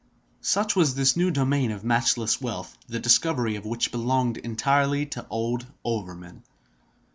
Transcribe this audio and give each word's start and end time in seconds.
Such 0.41 0.75
was 0.75 0.95
this 0.95 1.15
new 1.15 1.29
domain, 1.29 1.69
of 1.69 1.83
matchless 1.83 2.41
wealth, 2.41 2.75
the 2.87 2.97
discovery 2.99 3.55
of 3.55 3.67
which 3.67 3.91
belonged 3.91 4.37
entirely 4.37 5.05
to 5.05 5.21
the 5.21 5.27
old 5.29 5.67
overman. 5.83 6.41